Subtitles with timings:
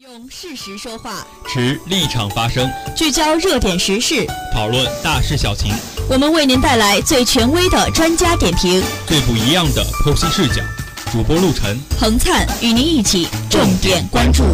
[0.00, 4.24] 用事实说话，持立场发声，聚焦热点时事，
[4.54, 5.74] 讨论大事小情。
[6.08, 10.62] 我们为您带来最权威的专家点评，最不一样的剖析视角。
[11.10, 14.44] 主播陆晨、彭灿与您一起重点关注。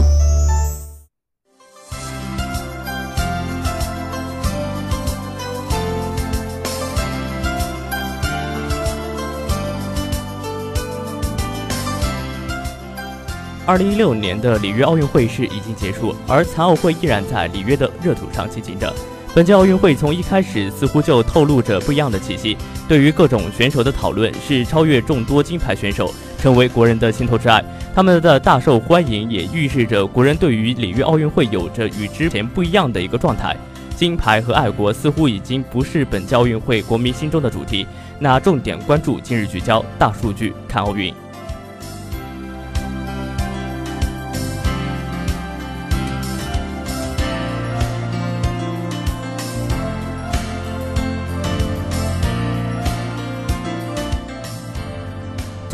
[13.67, 18.93] 二零一六年的里约奥运会是已经结束，而残奥会依然在里约的热土上进行着。
[19.35, 27.65] 本届奥运会从一开始似乎就透露着不一样的气息，对于各种选手的讨论是超越众多金牌选手，成为国人的心头之爱。
[27.95, 33.57] 他们的大受欢迎也预示着国人对于里约奥运会有着与之前不一样的一个状态。
[33.97, 37.87] 金牌和爱国似乎已经不是本届奥运会国民心中的主题。
[38.19, 41.15] 那重点关注今日聚焦大数据看奥运。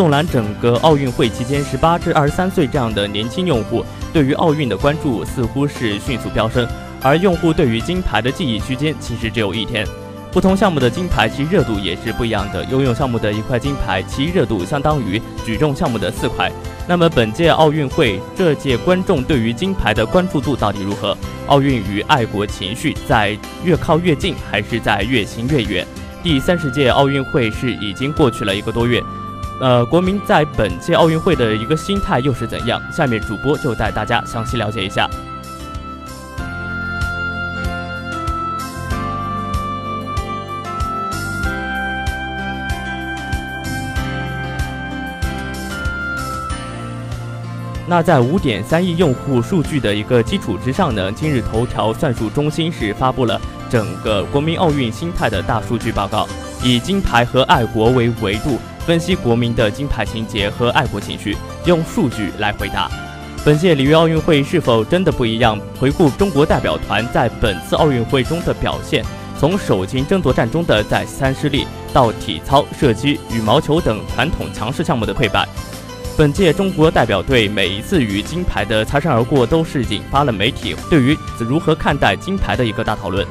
[0.01, 3.85] 纵览整个奥运会期间，十八至二十三岁这样的年轻用户
[4.15, 6.67] 对于奥运的关注似乎是迅速飙升，
[7.03, 9.87] 而用户对于金牌的记忆区间其实只有一天。
[10.33, 16.51] 不同项目的金牌其热度也是不一样的，游泳项目的一块金牌其热度相当于举重项目的四块。
[16.89, 21.15] 那么本届奥运会这届观众对于金牌的关注度到底如何？
[21.47, 25.87] 奥运与爱国情绪在越靠越近，还是在越行越远？
[26.23, 28.99] 第三十届奥运会是已经过去了一个多月。
[29.61, 32.81] 呃，国民在本届奥运会的一个心态又是怎样？
[32.91, 35.07] 下面主播就带大家详细了解一下。
[47.87, 56.27] 那在五点三亿用户数据的一个基础之上呢，今日头条算术中心是发布了整个国民奥运心态的大数据报告，
[56.63, 58.59] 以金牌和爱国为维度。
[58.87, 62.91] 分析国民的金牌情节和爱国情绪，用数据来回答
[63.45, 65.59] 本届里约奥运会是否真的不一样？
[65.79, 69.03] 回顾中国代表团在本次奥运会中的表现，
[69.39, 75.49] 从首金争夺战中的再三失利，到体操、射击、羽毛球等传统强势项目的溃败，
[76.19, 83.27] 本届中国代表队每一次与金牌的擦身而过，都是引发了媒体对于如何看待金牌的一个大讨论。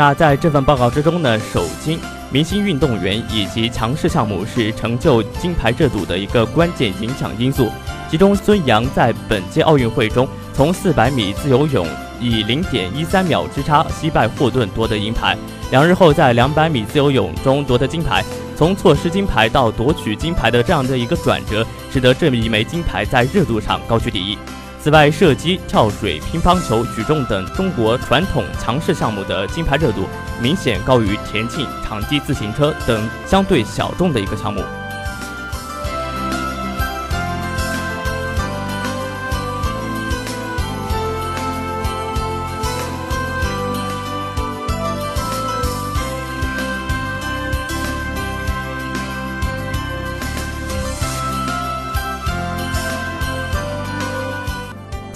[0.00, 2.00] 那在这份报告之中呢，首金、
[2.30, 7.70] 明星运动员以及强势项目是成就金牌热度的一个关键影响因素。
[8.10, 11.86] 其中，孙杨在本届奥运会中，从400米自由泳
[12.18, 15.36] 以0.13秒之差惜败霍顿夺得银牌，
[15.70, 18.24] 两日后在200米自由泳中夺得金牌，
[18.56, 21.62] 从错失金牌到夺取金牌的这样的一个转折，
[21.92, 24.38] 使得这一枚金牌在热度上高居第一。
[24.82, 30.08] 此外，射击、跳水、乒乓球、举重等中国传统强势项目的金牌热度
[30.40, 34.64] 明显高于田径、场地自行车等相对小众的一个项目。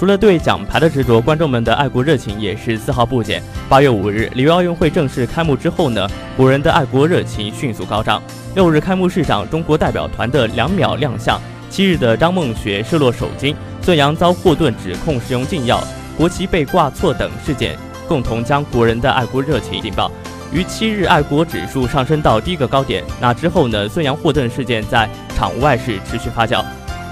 [0.04, 3.42] 除了对奖牌的执着，观众们的爱国热情也是丝毫不减。
[3.70, 6.06] 八月五日，里约奥运会正式开幕之后呢，
[6.36, 8.22] 国人的爱国热情迅速高涨。
[8.54, 15.82] 六日开幕式上，中国代表团的两秒亮相；七日的张梦雪射落首金，孙杨遭霍顿指控使用禁药，
[16.18, 17.74] 国旗被挂错等事件，
[18.06, 20.12] 共同将国人的爱国热情引爆。
[20.52, 23.02] 于七日，爱国指数上升到第一个高点。
[23.22, 26.62] 那之后呢，孙杨霍顿事件在场外是持续发酵。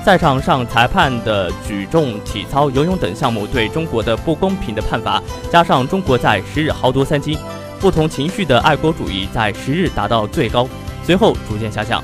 [0.05, 7.39] 赛场上，裁判的举重、体操、游泳等项目对中国的不公平的判罚，加上中国在十日豪夺三金，
[7.79, 10.69] 不同情绪的爱国主义在十日达到最高，
[11.05, 12.03] 随后逐渐下降。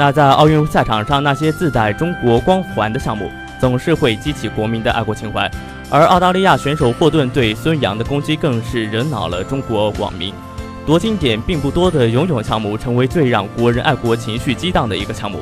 [0.00, 3.30] 那在奥运赛场上，那些自带中国光环的项目，
[3.60, 5.46] 总是会激起国民的爱国情怀。
[5.90, 10.32] 而澳大利亚选手霍顿对孙杨的攻击，更是惹恼了中国网民。
[10.86, 15.38] 夺金点并不多的游泳项目，成为最让国人爱国情绪激荡的一个项目。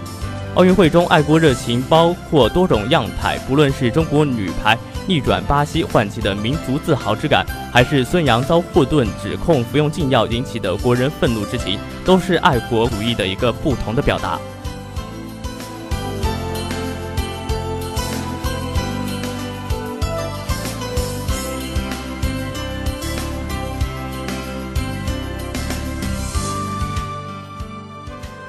[0.57, 4.77] 奥运会中，爱国热情包括多种样态，不论是中国女排
[5.09, 14.39] 逆转巴西唤起的民族自豪之感，还是孙杨遭霍顿指控服用禁药引起的国人愤怒之情，都是爱国主义的一个不同的表达。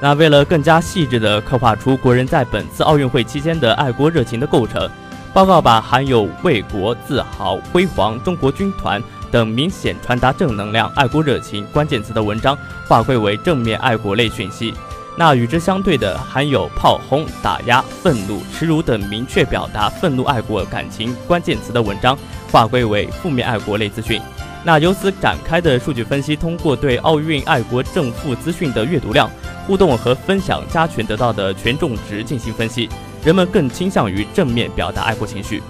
[0.02, 4.88] 那为了更加细致地刻画出国人在本次奥运会期间的爱国热情的构成，
[5.32, 9.00] 报告把含有为国自豪、辉煌、中国军团
[9.30, 14.74] 等明显传达正能量、爱国热情关键词的文章划归为正面爱国类讯息。
[15.16, 22.18] 那与之相对的，含有炮轰、打压、愤怒、耻辱等明确表达愤怒爱国感情关键词的文章
[22.50, 24.20] 划归为负面爱国类资讯。
[24.64, 29.30] 那由此展开的数据分析，通过对奥运爱国正负资讯的阅读量。
[29.66, 32.88] 互动和分享加权得到的权重值进行分析，
[33.24, 35.62] 人们更倾向于正面表达爱国情绪。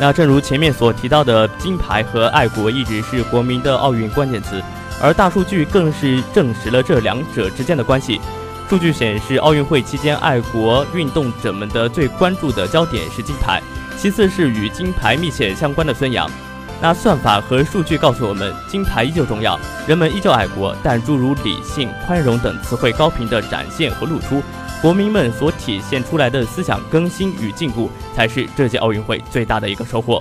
[0.00, 4.62] 那正如前面所提到的，金牌和爱国一直是国民的奥运关键词，
[5.00, 8.20] 而大数据更是证实了这两者之间的关系。
[8.74, 13.62] 数据显示，奥运会期间，爱国运动者们的最关注的焦点是金牌，
[13.96, 16.28] 其次是与金牌密切相关的孙杨。
[16.82, 19.56] 那算法和数据告诉我们，金牌依旧重要，
[19.86, 24.42] 人们依旧爱国，但诸如理性、宽容等词汇高频的展现和露出，
[24.82, 30.20] 国民们所体现出来的思想更新与进步，才是这届奥运会最大的一个收获。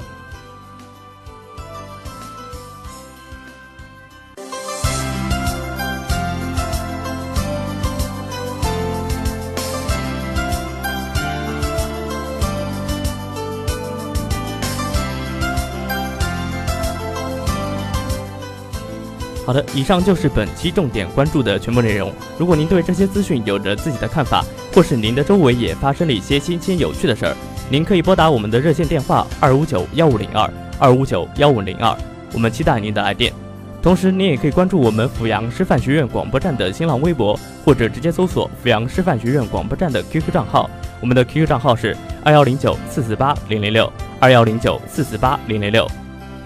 [19.45, 22.13] 好的，以上就是本期重点关注的全部内容。
[22.38, 24.44] 如果您对这些资讯有着自己的看法，
[24.74, 27.36] 或是您的周围也发生了一些新鲜有趣的事儿，
[27.69, 30.50] 您可以拨打我们的热线电话二五九幺五零二
[30.80, 31.94] 二五九幺五零二，
[32.31, 33.34] 我们期待您的来电。
[33.81, 40.69] 同时，您也可以关注我们阜阳师范学院广播站的新浪微博，或者直接搜索阜阳师范学院广播站的 QQ 账号，
[41.01, 43.92] 我们的 QQ 账号是二幺零九四四八零零六
[44.22, 45.86] 二幺零九四四八零零六。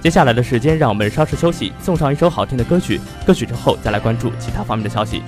[0.07, 2.97] 接下来的时间，让我们稍事休息，送上一首好听的歌曲。
[3.25, 5.21] 歌曲之后，再来关注其他方面的消息。